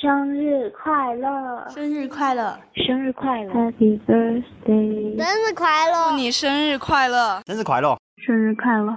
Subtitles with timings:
[0.00, 1.68] 生日快乐！
[1.70, 2.56] 生日快乐！
[2.72, 5.16] 生日快乐！Happy birthday！
[5.18, 6.10] 生日快乐！
[6.10, 7.42] 祝你生日快乐！
[7.44, 7.98] 生日快乐！
[8.24, 8.96] 生日快乐！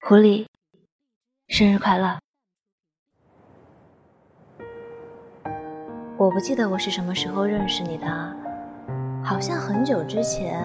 [0.00, 0.44] 狐狸，
[1.46, 2.18] 生日快乐！
[6.16, 8.36] 我不记得我是什么时候认识你的，
[9.22, 10.60] 好像很久之前，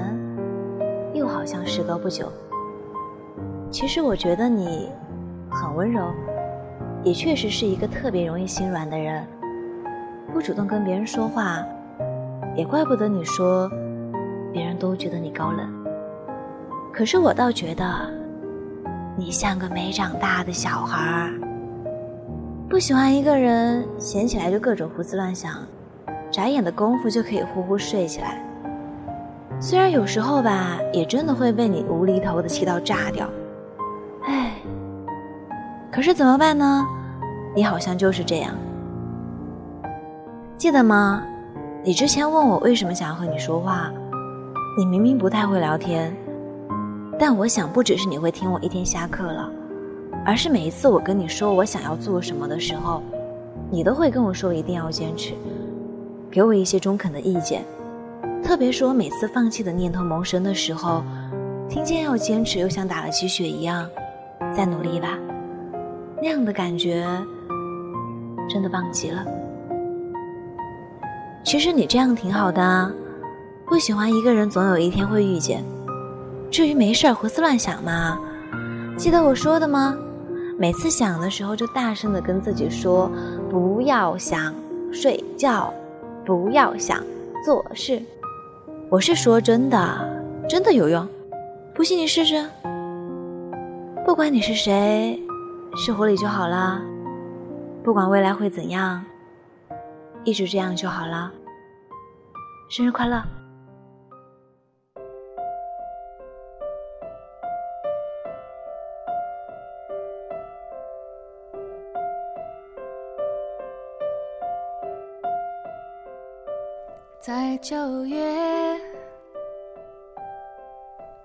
[1.14, 2.32] 又好像时隔不久。
[3.70, 4.90] 其实我觉得你
[5.52, 6.12] 很温柔。
[7.02, 9.26] 也确实是一个特别容易心软的人，
[10.34, 11.64] 不主动跟别人说话，
[12.56, 13.70] 也怪不得你说，
[14.54, 15.68] 别人都觉得你高冷。
[16.94, 17.86] 可是我倒觉得，
[19.18, 21.34] 你像个没长大的小孩儿，
[22.70, 25.54] 不喜欢一个人闲起来就各种胡思乱想，
[26.32, 28.44] 眨眼的功夫就可以呼呼睡起来。
[29.60, 33.28] 虽然有时候吧，也真的会被你无厘头的气到炸掉。
[34.24, 34.52] 哎
[35.92, 36.86] 可是怎么办呢？
[37.56, 38.54] 你好像就是这样，
[40.60, 41.24] 记得吗？
[41.86, 43.90] 你之前问我为什么想要和你说话，
[44.78, 46.14] 你明明不太会聊天，
[47.18, 49.50] 但我想不只是你会听我一天下课了，
[50.26, 53.02] 而是每一次我跟你说我想要做什么的时候，
[53.72, 55.34] 你都会跟我说一定要坚持，
[56.30, 57.64] 给我一些中肯的意见。
[58.44, 61.02] 特别是我每次放弃的念头萌生的时候，
[61.70, 63.90] 听见要坚持，又像打了鸡血一样，
[64.54, 65.18] 再努力吧。
[66.22, 67.08] 那样的感觉
[68.50, 69.26] 真的棒极了。
[71.44, 72.92] 其实你这样挺好的，
[73.66, 75.64] 不喜欢一个人总有一天会遇见。
[76.52, 78.20] 至于没事儿胡思乱想嘛，
[78.98, 79.96] 记得我说的吗？
[80.58, 83.10] 每次想的时候就大声的跟自己说：
[83.50, 84.54] 不要想
[84.92, 85.74] 睡觉，
[86.26, 87.04] 不要想
[87.46, 88.02] 做事。
[88.90, 91.08] 我是说真的，真的有用。
[91.74, 92.46] 不信你试试。
[94.06, 95.20] 不管你是谁。
[95.76, 96.82] 是狐狸就好了，
[97.84, 99.06] 不管未来会怎样，
[100.24, 101.32] 一直这样就好了。
[102.70, 103.24] 生日快乐！
[117.20, 118.80] 在九月，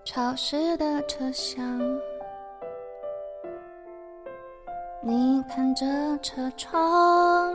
[0.05, 1.81] 潮湿的车厢。
[5.03, 5.87] 你看着
[6.19, 7.55] 车窗，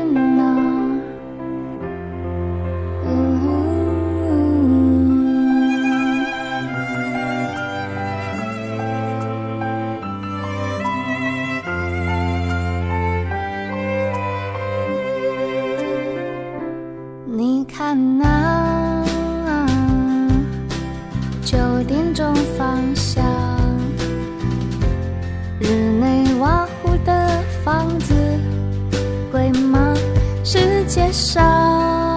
[31.11, 32.13] 上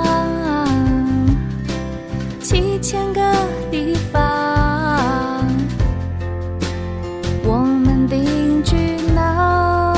[2.40, 3.20] 七千个
[3.70, 4.20] 地方，
[7.44, 8.76] 我们定居
[9.14, 9.92] 哪？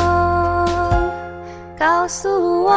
[1.79, 2.75] 告诉我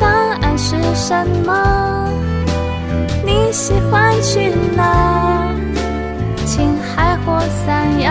[0.00, 2.08] 答案是什么？
[3.24, 5.52] 你喜欢去哪？
[6.46, 8.10] 青海或三亚，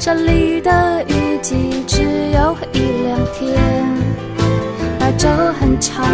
[0.00, 3.58] 这里的雨季只有一两天。
[4.98, 5.28] 白昼
[5.58, 6.06] 很长，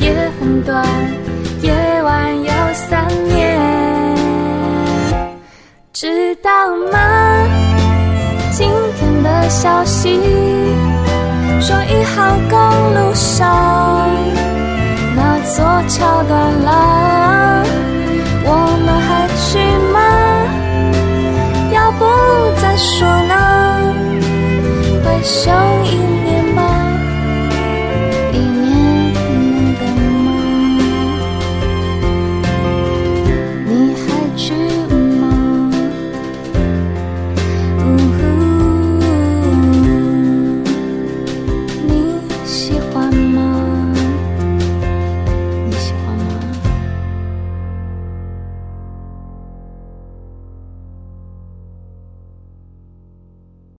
[0.00, 0.84] 夜很短，
[1.62, 1.72] 夜
[2.02, 4.16] 晚有三年，
[5.92, 6.50] 知道
[6.92, 6.98] 吗？
[8.52, 8.68] 今
[8.98, 10.20] 天的消息
[11.60, 12.58] 说一号公
[12.94, 13.14] 路
[25.24, 25.63] 小？